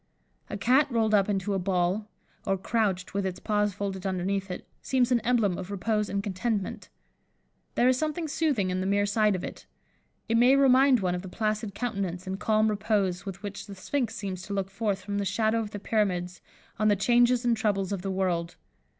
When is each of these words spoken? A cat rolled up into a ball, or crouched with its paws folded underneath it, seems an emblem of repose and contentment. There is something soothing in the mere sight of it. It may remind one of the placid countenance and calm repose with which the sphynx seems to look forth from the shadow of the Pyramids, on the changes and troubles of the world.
A 0.49 0.57
cat 0.57 0.87
rolled 0.91 1.13
up 1.13 1.29
into 1.29 1.53
a 1.53 1.59
ball, 1.59 2.07
or 2.47 2.57
crouched 2.57 3.13
with 3.13 3.23
its 3.23 3.39
paws 3.39 3.71
folded 3.75 4.03
underneath 4.03 4.49
it, 4.49 4.65
seems 4.81 5.11
an 5.11 5.19
emblem 5.19 5.59
of 5.59 5.69
repose 5.69 6.09
and 6.09 6.23
contentment. 6.23 6.89
There 7.75 7.87
is 7.87 7.99
something 7.99 8.27
soothing 8.27 8.71
in 8.71 8.79
the 8.81 8.87
mere 8.87 9.05
sight 9.05 9.35
of 9.35 9.43
it. 9.43 9.67
It 10.27 10.37
may 10.37 10.55
remind 10.55 11.01
one 11.01 11.13
of 11.13 11.21
the 11.21 11.29
placid 11.29 11.75
countenance 11.75 12.25
and 12.25 12.39
calm 12.39 12.67
repose 12.67 13.27
with 13.27 13.43
which 13.43 13.67
the 13.67 13.75
sphynx 13.75 14.15
seems 14.15 14.41
to 14.47 14.53
look 14.55 14.71
forth 14.71 15.01
from 15.03 15.19
the 15.19 15.23
shadow 15.23 15.59
of 15.59 15.69
the 15.69 15.77
Pyramids, 15.77 16.41
on 16.79 16.87
the 16.87 16.95
changes 16.95 17.45
and 17.45 17.55
troubles 17.55 17.91
of 17.91 18.01
the 18.01 18.09
world. 18.09 18.55